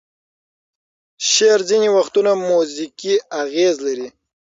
[1.31, 4.07] شعر ځینې وختونه موزیکي اغیز لري.